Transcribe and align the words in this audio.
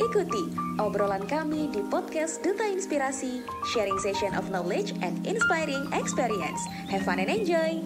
Ikuti 0.00 0.48
obrolan 0.80 1.28
kami 1.28 1.68
di 1.68 1.84
podcast 1.92 2.40
Duta 2.40 2.64
Inspirasi, 2.64 3.44
sharing 3.68 4.00
session 4.00 4.32
of 4.32 4.48
knowledge 4.48 4.96
and 5.04 5.20
inspiring 5.28 5.84
experience. 5.92 6.64
Have 6.88 7.04
fun 7.04 7.20
and 7.20 7.28
enjoy! 7.28 7.76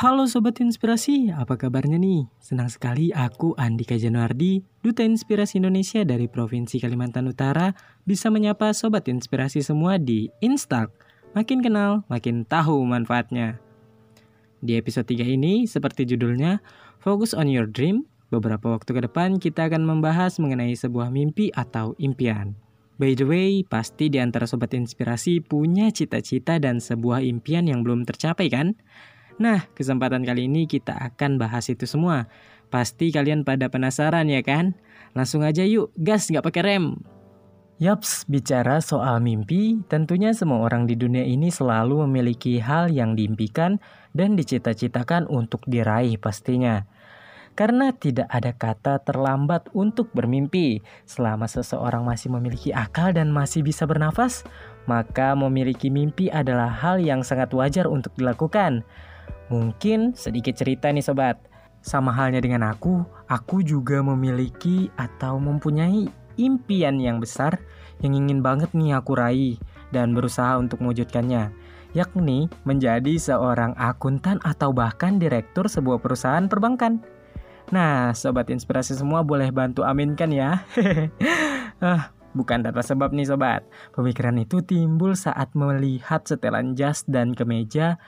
Halo 0.00 0.24
Sobat 0.24 0.56
Inspirasi, 0.64 1.28
apa 1.34 1.60
kabarnya 1.60 2.00
nih? 2.00 2.24
Senang 2.40 2.72
sekali 2.72 3.12
aku 3.12 3.52
Andika 3.58 3.98
Januardi, 3.98 4.64
Duta 4.80 5.04
Inspirasi 5.04 5.60
Indonesia 5.60 6.06
dari 6.06 6.24
Provinsi 6.24 6.80
Kalimantan 6.80 7.28
Utara, 7.28 7.74
bisa 8.06 8.32
menyapa 8.32 8.72
Sobat 8.72 9.10
Inspirasi 9.12 9.60
semua 9.60 10.00
di 10.00 10.30
Instak. 10.40 11.09
Makin 11.30 11.62
kenal, 11.62 12.02
makin 12.10 12.42
tahu 12.42 12.82
manfaatnya. 12.82 13.62
Di 14.58 14.74
episode 14.74 15.06
3 15.06 15.22
ini, 15.30 15.62
seperti 15.62 16.02
judulnya, 16.02 16.58
Focus 16.98 17.38
on 17.38 17.46
Your 17.46 17.70
Dream, 17.70 18.02
beberapa 18.34 18.74
waktu 18.74 18.90
ke 18.90 19.00
depan 19.06 19.38
kita 19.38 19.70
akan 19.70 19.86
membahas 19.86 20.42
mengenai 20.42 20.74
sebuah 20.74 21.14
mimpi 21.14 21.54
atau 21.54 21.94
impian. 22.02 22.58
By 22.98 23.14
the 23.14 23.24
way, 23.24 23.62
pasti 23.62 24.10
di 24.10 24.18
antara 24.18 24.44
Sobat 24.44 24.74
Inspirasi 24.74 25.38
punya 25.40 25.88
cita-cita 25.94 26.58
dan 26.58 26.82
sebuah 26.82 27.22
impian 27.22 27.64
yang 27.70 27.86
belum 27.86 28.04
tercapai 28.04 28.50
kan? 28.50 28.74
Nah, 29.38 29.70
kesempatan 29.72 30.26
kali 30.26 30.50
ini 30.50 30.66
kita 30.66 30.98
akan 30.98 31.38
bahas 31.38 31.70
itu 31.70 31.86
semua. 31.86 32.26
Pasti 32.74 33.14
kalian 33.14 33.46
pada 33.46 33.70
penasaran 33.70 34.26
ya 34.26 34.42
kan? 34.42 34.74
Langsung 35.14 35.46
aja 35.46 35.62
yuk, 35.62 35.94
gas 35.94 36.26
nggak 36.26 36.44
pakai 36.44 36.62
rem. 36.66 36.98
Yaps, 37.80 38.28
bicara 38.28 38.76
soal 38.84 39.24
mimpi, 39.24 39.80
tentunya 39.88 40.36
semua 40.36 40.68
orang 40.68 40.84
di 40.84 40.92
dunia 40.92 41.24
ini 41.24 41.48
selalu 41.48 42.04
memiliki 42.04 42.60
hal 42.60 42.92
yang 42.92 43.16
diimpikan 43.16 43.80
dan 44.12 44.36
dicita-citakan 44.36 45.24
untuk 45.24 45.64
diraih 45.64 46.20
pastinya. 46.20 46.84
Karena 47.56 47.88
tidak 47.96 48.28
ada 48.28 48.52
kata 48.52 49.00
terlambat 49.00 49.72
untuk 49.72 50.12
bermimpi. 50.12 50.84
Selama 51.08 51.48
seseorang 51.48 52.04
masih 52.04 52.28
memiliki 52.28 52.68
akal 52.68 53.16
dan 53.16 53.32
masih 53.32 53.64
bisa 53.64 53.88
bernafas, 53.88 54.44
maka 54.84 55.32
memiliki 55.32 55.88
mimpi 55.88 56.28
adalah 56.28 56.68
hal 56.68 57.00
yang 57.00 57.24
sangat 57.24 57.48
wajar 57.56 57.88
untuk 57.88 58.12
dilakukan. 58.20 58.84
Mungkin 59.48 60.12
sedikit 60.12 60.52
cerita 60.52 60.92
nih 60.92 61.00
sobat. 61.00 61.40
Sama 61.80 62.12
halnya 62.12 62.44
dengan 62.44 62.60
aku, 62.60 63.08
aku 63.24 63.64
juga 63.64 64.04
memiliki 64.04 64.92
atau 65.00 65.40
mempunyai 65.40 66.20
impian 66.38 67.00
yang 67.00 67.18
besar 67.18 67.58
yang 68.00 68.16
ingin 68.16 68.40
banget 68.40 68.72
nih 68.72 68.96
aku 68.96 69.12
raih 69.16 69.56
dan 69.92 70.16
berusaha 70.16 70.56
untuk 70.56 70.80
mewujudkannya, 70.80 71.52
yakni 71.92 72.48
menjadi 72.64 73.14
seorang 73.18 73.76
akuntan 73.76 74.40
atau 74.40 74.72
bahkan 74.72 75.20
direktur 75.20 75.68
sebuah 75.68 76.00
perusahaan 76.00 76.46
perbankan. 76.48 77.02
Nah, 77.70 78.10
sobat 78.16 78.50
inspirasi 78.50 78.98
semua 78.98 79.22
boleh 79.22 79.52
bantu 79.54 79.86
aminkan 79.86 80.32
ya. 80.34 80.64
ah, 81.84 82.10
bukan 82.34 82.66
tanpa 82.66 82.82
sebab 82.82 83.14
nih 83.14 83.30
sobat. 83.30 83.62
Pemikiran 83.94 84.42
itu 84.42 84.58
timbul 84.64 85.14
saat 85.14 85.54
melihat 85.54 86.26
setelan 86.26 86.74
jas 86.74 87.06
dan 87.06 87.36
kemeja 87.36 88.00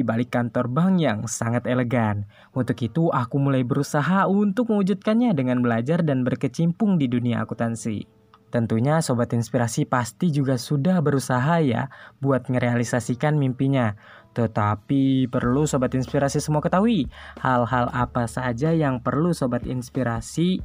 di 0.00 0.02
balik 0.08 0.32
kantor 0.32 0.72
bank 0.72 0.96
yang 0.96 1.18
sangat 1.28 1.68
elegan. 1.68 2.24
Untuk 2.56 2.80
itu, 2.80 3.12
aku 3.12 3.36
mulai 3.36 3.60
berusaha 3.60 4.24
untuk 4.24 4.72
mewujudkannya 4.72 5.36
dengan 5.36 5.60
belajar 5.60 6.00
dan 6.00 6.24
berkecimpung 6.24 6.96
di 6.96 7.04
dunia 7.04 7.44
akuntansi. 7.44 8.08
Tentunya 8.50 8.98
Sobat 8.98 9.30
Inspirasi 9.30 9.86
pasti 9.86 10.32
juga 10.32 10.58
sudah 10.58 10.98
berusaha 11.04 11.62
ya 11.62 11.86
buat 12.18 12.48
ngerealisasikan 12.48 13.36
mimpinya. 13.36 13.94
Tetapi 14.32 15.28
perlu 15.28 15.68
Sobat 15.68 15.92
Inspirasi 15.92 16.40
semua 16.42 16.64
ketahui 16.64 17.06
hal-hal 17.44 17.92
apa 17.92 18.24
saja 18.26 18.72
yang 18.72 19.04
perlu 19.04 19.30
Sobat 19.36 19.68
Inspirasi 19.68 20.58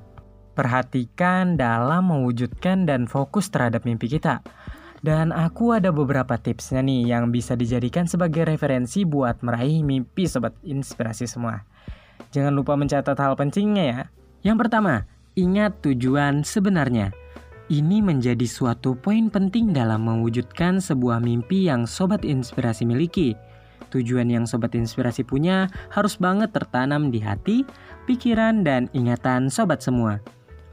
perhatikan 0.55 1.59
dalam 1.59 2.09
mewujudkan 2.09 2.87
dan 2.87 3.05
fokus 3.05 3.53
terhadap 3.53 3.83
mimpi 3.83 4.07
kita. 4.07 4.41
Dan 5.05 5.29
aku 5.29 5.77
ada 5.77 5.93
beberapa 5.93 6.33
tipsnya 6.33 6.81
nih 6.81 7.13
yang 7.13 7.29
bisa 7.29 7.53
dijadikan 7.53 8.09
sebagai 8.09 8.41
referensi 8.41 9.05
buat 9.05 9.37
meraih 9.45 9.85
mimpi 9.85 10.25
sobat 10.25 10.57
inspirasi 10.65 11.29
semua. 11.29 11.61
Jangan 12.33 12.49
lupa 12.49 12.73
mencatat 12.73 13.13
hal 13.13 13.37
pentingnya 13.37 13.85
ya. 13.85 14.01
Yang 14.41 14.65
pertama, 14.65 15.05
ingat 15.37 15.77
tujuan 15.85 16.41
sebenarnya. 16.41 17.13
Ini 17.69 18.01
menjadi 18.01 18.49
suatu 18.49 18.97
poin 18.97 19.29
penting 19.29 19.77
dalam 19.77 20.09
mewujudkan 20.09 20.81
sebuah 20.81 21.21
mimpi 21.21 21.69
yang 21.69 21.85
sobat 21.85 22.25
inspirasi 22.25 22.89
miliki. 22.89 23.37
Tujuan 23.93 24.33
yang 24.33 24.49
sobat 24.49 24.73
inspirasi 24.73 25.21
punya 25.21 25.69
harus 25.93 26.17
banget 26.17 26.49
tertanam 26.49 27.13
di 27.13 27.21
hati, 27.21 27.61
pikiran, 28.09 28.65
dan 28.65 28.89
ingatan 28.97 29.53
sobat 29.53 29.85
semua. 29.85 30.17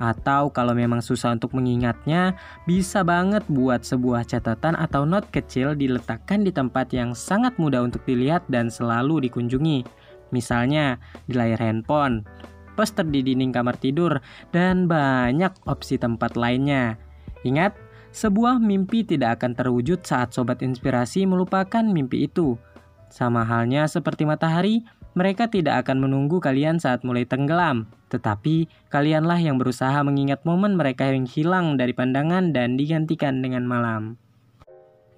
Atau 0.03 0.51
kalau 0.51 0.75
memang 0.75 0.99
susah 0.99 1.39
untuk 1.39 1.55
mengingatnya, 1.55 2.35
bisa 2.67 3.07
banget 3.07 3.47
buat 3.47 3.87
sebuah 3.87 4.27
catatan 4.27 4.75
atau 4.75 5.07
not 5.07 5.31
kecil 5.31 5.79
diletakkan 5.79 6.43
di 6.43 6.51
tempat 6.51 6.91
yang 6.91 7.15
sangat 7.15 7.55
mudah 7.55 7.87
untuk 7.87 8.03
dilihat 8.03 8.43
dan 8.51 8.67
selalu 8.67 9.31
dikunjungi. 9.31 9.87
Misalnya 10.35 10.99
di 11.31 11.39
layar 11.39 11.63
handphone, 11.63 12.27
poster 12.75 13.07
di 13.07 13.23
dinding 13.23 13.55
kamar 13.55 13.79
tidur, 13.79 14.19
dan 14.51 14.91
banyak 14.91 15.55
opsi 15.71 16.03
tempat 16.03 16.34
lainnya. 16.34 16.99
Ingat, 17.47 17.79
sebuah 18.11 18.59
mimpi 18.59 19.07
tidak 19.07 19.39
akan 19.39 19.55
terwujud 19.55 20.03
saat 20.03 20.34
sobat 20.34 20.67
inspirasi 20.67 21.31
melupakan 21.31 21.87
mimpi 21.87 22.27
itu. 22.27 22.59
Sama 23.07 23.47
halnya 23.47 23.87
seperti 23.87 24.27
matahari, 24.27 24.83
mereka 25.12 25.49
tidak 25.49 25.84
akan 25.87 26.09
menunggu 26.09 26.41
kalian 26.41 26.81
saat 26.81 27.05
mulai 27.05 27.28
tenggelam, 27.28 27.89
tetapi 28.09 28.69
kalianlah 28.89 29.37
yang 29.41 29.61
berusaha 29.61 30.00
mengingat 30.00 30.45
momen 30.49 30.77
mereka 30.77 31.09
yang 31.09 31.28
hilang 31.28 31.77
dari 31.77 31.93
pandangan 31.93 32.53
dan 32.56 32.81
digantikan 32.81 33.45
dengan 33.45 33.69
malam. 33.69 34.17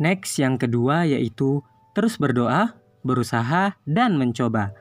Next, 0.02 0.34
yang 0.42 0.58
kedua 0.58 1.06
yaitu 1.06 1.62
terus 1.94 2.18
berdoa, 2.18 2.74
berusaha, 3.06 3.78
dan 3.86 4.18
mencoba. 4.18 4.74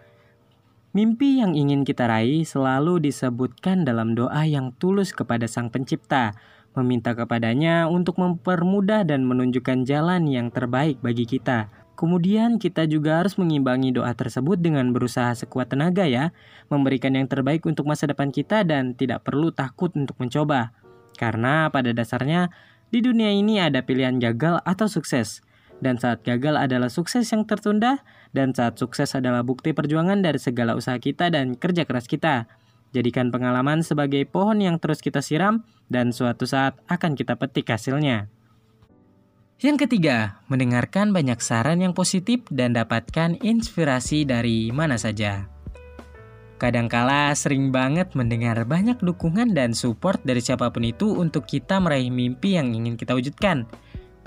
Mimpi 0.93 1.41
yang 1.41 1.57
ingin 1.57 1.85
kita 1.85 2.05
raih 2.05 2.45
selalu 2.45 3.01
disebutkan 3.01 3.81
dalam 3.81 4.13
doa 4.13 4.45
yang 4.45 4.73
tulus 4.77 5.09
kepada 5.09 5.49
Sang 5.49 5.73
Pencipta, 5.73 6.37
meminta 6.73 7.13
kepadanya 7.13 7.85
untuk 7.89 8.17
mempermudah 8.17 9.05
dan 9.05 9.25
menunjukkan 9.25 9.85
jalan 9.85 10.25
yang 10.29 10.49
terbaik 10.49 11.01
bagi 11.01 11.25
kita. 11.25 11.69
Kemudian 11.93 12.57
kita 12.57 12.89
juga 12.89 13.21
harus 13.21 13.37
mengimbangi 13.37 13.93
doa 13.93 14.09
tersebut 14.17 14.57
dengan 14.57 14.89
berusaha 14.89 15.37
sekuat 15.37 15.71
tenaga 15.71 16.09
ya, 16.09 16.33
memberikan 16.67 17.13
yang 17.13 17.29
terbaik 17.29 17.61
untuk 17.69 17.85
masa 17.85 18.09
depan 18.09 18.33
kita 18.33 18.65
dan 18.65 18.97
tidak 18.97 19.21
perlu 19.21 19.53
takut 19.53 19.93
untuk 19.93 20.17
mencoba. 20.17 20.73
Karena 21.13 21.69
pada 21.69 21.93
dasarnya 21.93 22.49
di 22.89 23.05
dunia 23.05 23.29
ini 23.29 23.61
ada 23.61 23.85
pilihan 23.85 24.17
gagal 24.17 24.57
atau 24.65 24.89
sukses. 24.89 25.45
Dan 25.83 26.01
saat 26.01 26.25
gagal 26.25 26.57
adalah 26.57 26.89
sukses 26.89 27.29
yang 27.29 27.45
tertunda 27.45 28.01
dan 28.31 28.55
saat 28.57 28.79
sukses 28.79 29.13
adalah 29.13 29.45
bukti 29.45 29.75
perjuangan 29.75 30.23
dari 30.23 30.39
segala 30.41 30.73
usaha 30.73 30.97
kita 30.97 31.29
dan 31.29 31.53
kerja 31.53 31.85
keras 31.85 32.09
kita. 32.09 32.49
Jadikan 32.93 33.33
pengalaman 33.33 33.81
sebagai 33.81 34.21
pohon 34.29 34.61
yang 34.61 34.77
terus 34.77 35.01
kita 35.01 35.21
siram 35.21 35.65
dan 35.89 36.13
suatu 36.13 36.45
saat 36.45 36.77
akan 36.89 37.17
kita 37.17 37.37
petik 37.37 37.69
hasilnya. 37.69 38.29
Yang 39.63 39.87
ketiga, 39.87 40.43
mendengarkan 40.51 41.15
banyak 41.15 41.39
saran 41.39 41.79
yang 41.79 41.95
positif 41.95 42.43
dan 42.51 42.75
dapatkan 42.75 43.39
inspirasi 43.39 44.27
dari 44.27 44.75
mana 44.75 44.99
saja. 44.99 45.47
Kadangkala 46.59 47.31
sering 47.31 47.71
banget 47.71 48.11
mendengar 48.11 48.59
banyak 48.67 48.99
dukungan 48.99 49.55
dan 49.55 49.71
support 49.71 50.19
dari 50.27 50.43
siapa 50.43 50.67
pun 50.67 50.83
itu 50.83 51.15
untuk 51.15 51.47
kita 51.47 51.79
meraih 51.79 52.11
mimpi 52.11 52.59
yang 52.59 52.75
ingin 52.75 52.99
kita 52.99 53.15
wujudkan. 53.15 53.63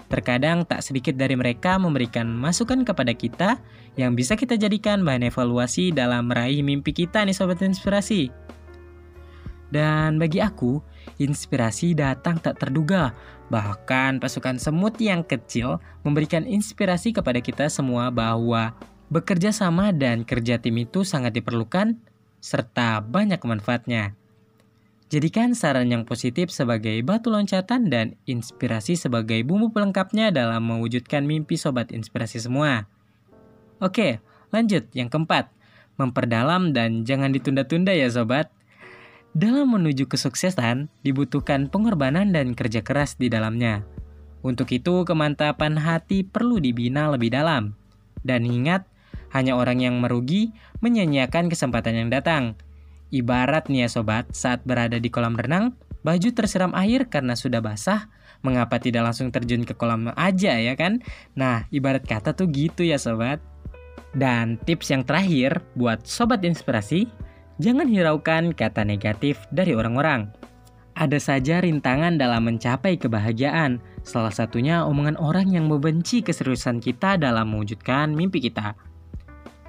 Terkadang 0.09 0.65
tak 0.65 0.81
sedikit 0.81 1.21
dari 1.21 1.37
mereka 1.37 1.77
memberikan 1.77 2.33
masukan 2.33 2.81
kepada 2.81 3.13
kita 3.13 3.61
yang 4.01 4.17
bisa 4.17 4.41
kita 4.41 4.57
jadikan 4.57 5.05
bahan 5.05 5.29
evaluasi 5.29 5.93
dalam 5.93 6.33
meraih 6.33 6.65
mimpi 6.65 6.97
kita 6.97 7.21
nih 7.29 7.37
sobat 7.37 7.61
inspirasi. 7.61 8.33
Dan 9.73 10.23
bagi 10.23 10.39
aku, 10.39 10.79
inspirasi 11.19 11.99
datang 11.99 12.39
tak 12.39 12.63
terduga 12.63 13.11
Bahkan 13.47 14.19
pasukan 14.19 14.59
semut 14.59 14.99
yang 14.99 15.23
kecil 15.23 15.79
memberikan 16.03 16.43
inspirasi 16.43 17.15
kepada 17.15 17.39
kita 17.39 17.71
semua 17.71 18.11
bahwa 18.11 18.75
bekerja 19.07 19.55
sama 19.55 19.95
dan 19.95 20.27
kerja 20.27 20.59
tim 20.59 20.75
itu 20.83 21.07
sangat 21.07 21.39
diperlukan 21.39 21.95
serta 22.43 22.99
banyak 23.07 23.39
manfaatnya. 23.47 24.19
Jadikan 25.07 25.55
saran 25.55 25.87
yang 25.87 26.03
positif 26.03 26.51
sebagai 26.51 26.99
batu 27.07 27.31
loncatan 27.31 27.87
dan 27.87 28.19
inspirasi 28.27 28.99
sebagai 28.99 29.39
bumbu 29.47 29.71
pelengkapnya 29.71 30.35
dalam 30.35 30.67
mewujudkan 30.67 31.23
mimpi 31.23 31.55
sobat 31.55 31.95
inspirasi 31.95 32.43
semua. 32.43 32.91
Oke, 33.79 34.19
lanjut 34.51 34.91
yang 34.99 35.07
keempat. 35.07 35.55
Memperdalam 35.95 36.75
dan 36.75 37.07
jangan 37.07 37.31
ditunda-tunda 37.31 37.95
ya 37.95 38.11
sobat. 38.11 38.51
Dalam 39.37 39.69
menuju 39.69 40.09
kesuksesan, 40.09 40.89
dibutuhkan 41.05 41.69
pengorbanan 41.69 42.33
dan 42.33 42.57
kerja 42.57 42.81
keras 42.81 43.21
di 43.21 43.29
dalamnya. 43.29 43.85
Untuk 44.41 44.73
itu, 44.73 45.05
kemantapan 45.05 45.77
hati 45.77 46.25
perlu 46.25 46.57
dibina 46.57 47.13
lebih 47.13 47.37
dalam. 47.37 47.77
Dan 48.25 48.49
ingat, 48.49 48.89
hanya 49.37 49.53
orang 49.61 49.85
yang 49.85 50.01
merugi 50.01 50.57
menyanyiakan 50.81 51.53
kesempatan 51.53 52.01
yang 52.01 52.09
datang. 52.09 52.57
Ibarat 53.13 53.69
nih 53.69 53.85
ya 53.85 53.89
sobat, 53.93 54.25
saat 54.33 54.65
berada 54.65 54.97
di 54.97 55.13
kolam 55.13 55.37
renang, 55.37 55.77
baju 56.01 56.33
tersiram 56.33 56.73
air 56.73 57.05
karena 57.05 57.37
sudah 57.37 57.61
basah, 57.61 58.09
mengapa 58.41 58.81
tidak 58.81 59.05
langsung 59.05 59.29
terjun 59.29 59.69
ke 59.69 59.77
kolam 59.77 60.17
aja 60.17 60.57
ya 60.57 60.73
kan? 60.81 61.05
Nah, 61.37 61.69
ibarat 61.69 62.09
kata 62.09 62.33
tuh 62.33 62.49
gitu 62.49 62.89
ya 62.89 62.97
sobat. 62.97 63.45
Dan 64.17 64.57
tips 64.65 64.97
yang 64.97 65.05
terakhir 65.05 65.61
buat 65.77 66.09
sobat 66.09 66.41
inspirasi, 66.41 67.26
jangan 67.57 67.89
hiraukan 67.89 68.53
kata 68.53 68.85
negatif 68.85 69.45
dari 69.53 69.73
orang-orang. 69.73 70.33
Ada 70.97 71.21
saja 71.21 71.61
rintangan 71.61 72.17
dalam 72.17 72.49
mencapai 72.49 72.97
kebahagiaan, 72.97 73.85
salah 74.01 74.33
satunya 74.33 74.81
omongan 74.89 75.21
orang 75.21 75.53
yang 75.53 75.69
membenci 75.69 76.25
keseriusan 76.25 76.81
kita 76.81 77.21
dalam 77.21 77.53
mewujudkan 77.53 78.17
mimpi 78.17 78.41
kita. 78.41 78.73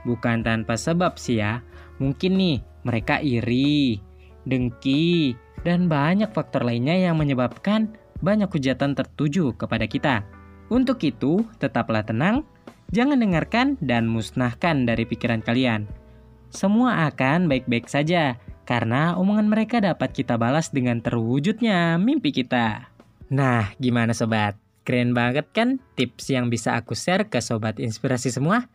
Bukan 0.07 0.47
tanpa 0.47 0.79
sebab 0.79 1.19
sih 1.19 1.43
ya, 1.43 1.59
mungkin 1.99 2.39
nih 2.39 2.63
mereka 2.87 3.19
iri, 3.19 3.99
dengki, 4.47 5.35
dan 5.67 5.91
banyak 5.91 6.31
faktor 6.31 6.63
lainnya 6.63 6.95
yang 6.95 7.19
menyebabkan 7.19 7.91
banyak 8.23 8.47
hujatan 8.47 8.95
tertuju 8.95 9.51
kepada 9.59 9.83
kita. 9.83 10.23
Untuk 10.71 11.03
itu, 11.03 11.43
tetaplah 11.59 12.07
tenang, 12.07 12.47
jangan 12.95 13.19
dengarkan 13.19 13.75
dan 13.83 14.07
musnahkan 14.07 14.87
dari 14.87 15.03
pikiran 15.03 15.43
kalian. 15.43 16.06
Semua 16.51 17.07
akan 17.11 17.51
baik-baik 17.51 17.91
saja, 17.91 18.39
karena 18.67 19.15
omongan 19.15 19.47
mereka 19.47 19.79
dapat 19.79 20.11
kita 20.11 20.35
balas 20.35 20.71
dengan 20.71 20.99
terwujudnya 20.99 21.95
mimpi 21.95 22.35
kita. 22.35 22.91
Nah, 23.31 23.71
gimana 23.79 24.15
sobat? 24.15 24.59
Keren 24.87 25.11
banget 25.11 25.51
kan 25.51 25.83
tips 25.99 26.31
yang 26.31 26.47
bisa 26.47 26.79
aku 26.79 26.95
share 26.95 27.27
ke 27.27 27.43
sobat 27.43 27.75
inspirasi 27.79 28.31
semua? 28.31 28.71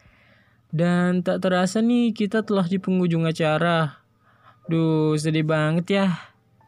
Dan 0.73 1.25
tak 1.25 1.45
terasa 1.45 1.81
nih 1.81 2.13
kita 2.13 2.45
telah 2.45 2.65
di 2.69 2.77
penghujung 2.77 3.25
acara. 3.25 4.01
Duh, 4.69 5.17
sedih 5.17 5.45
banget 5.45 5.87
ya. 5.89 6.07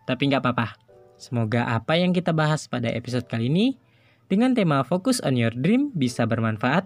Tapi 0.09 0.29
nggak 0.29 0.45
apa-apa. 0.45 0.77
Semoga 1.17 1.65
apa 1.69 1.97
yang 1.97 2.13
kita 2.13 2.37
bahas 2.37 2.69
pada 2.69 2.93
episode 2.93 3.25
kali 3.25 3.49
ini 3.49 3.77
dengan 4.29 4.53
tema 4.53 4.85
Focus 4.85 5.25
on 5.25 5.41
Your 5.41 5.53
Dream 5.57 5.93
bisa 5.97 6.29
bermanfaat 6.29 6.85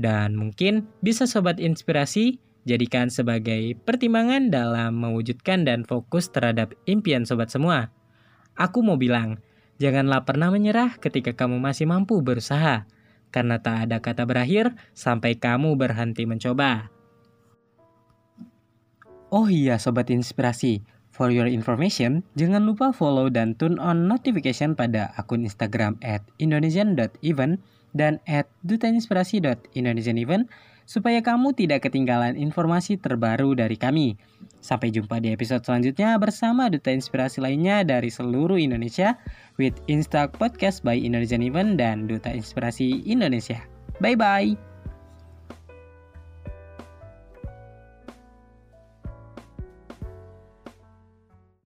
dan 0.00 0.32
mungkin 0.32 0.88
bisa 1.04 1.28
sobat 1.28 1.60
inspirasi 1.60 2.40
Jadikan 2.68 3.08
sebagai 3.08 3.72
pertimbangan 3.88 4.52
dalam 4.52 5.00
mewujudkan 5.00 5.64
dan 5.64 5.88
fokus 5.88 6.28
terhadap 6.28 6.76
impian 6.84 7.24
sobat 7.24 7.48
semua. 7.48 7.88
Aku 8.52 8.84
mau 8.84 9.00
bilang, 9.00 9.40
janganlah 9.80 10.28
pernah 10.28 10.52
menyerah 10.52 11.00
ketika 11.00 11.32
kamu 11.32 11.56
masih 11.56 11.88
mampu 11.88 12.20
berusaha, 12.20 12.84
karena 13.32 13.56
tak 13.64 13.88
ada 13.88 14.04
kata 14.04 14.28
berakhir 14.28 14.76
sampai 14.92 15.40
kamu 15.40 15.78
berhenti 15.80 16.28
mencoba. 16.28 16.92
Oh 19.30 19.46
iya 19.48 19.80
sobat 19.80 20.10
inspirasi, 20.10 20.82
for 21.08 21.30
your 21.30 21.46
information, 21.46 22.26
jangan 22.34 22.66
lupa 22.66 22.90
follow 22.90 23.30
dan 23.30 23.54
turn 23.56 23.78
on 23.78 24.10
notification 24.10 24.74
pada 24.76 25.14
akun 25.16 25.46
Instagram 25.46 25.96
at 26.02 26.20
indonesian.event 26.42 27.62
dan 27.94 28.18
at 28.26 28.50
dutainspirasi.indonesianevent 28.66 30.50
supaya 30.88 31.20
kamu 31.24 31.56
tidak 31.56 31.88
ketinggalan 31.88 32.36
informasi 32.36 33.00
terbaru 33.00 33.56
dari 33.56 33.74
kami. 33.74 34.16
Sampai 34.60 34.92
jumpa 34.92 35.18
di 35.24 35.32
episode 35.32 35.64
selanjutnya 35.64 36.14
bersama 36.20 36.68
duta 36.68 36.92
inspirasi 36.92 37.40
lainnya 37.40 37.80
dari 37.80 38.12
seluruh 38.12 38.60
Indonesia 38.60 39.16
with 39.56 39.76
Instag 39.88 40.36
Podcast 40.36 40.84
by 40.84 40.96
Indonesian 40.96 41.40
Event 41.40 41.80
dan 41.80 42.04
Duta 42.04 42.28
Inspirasi 42.28 43.08
Indonesia. 43.08 43.64
Bye-bye! 44.04 44.69